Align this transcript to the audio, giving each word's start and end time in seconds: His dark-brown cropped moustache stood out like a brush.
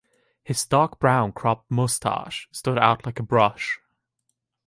His 0.43 0.65
dark-brown 0.65 1.31
cropped 1.33 1.69
moustache 1.69 2.49
stood 2.51 2.79
out 2.79 3.05
like 3.05 3.19
a 3.19 3.21
brush. 3.21 3.79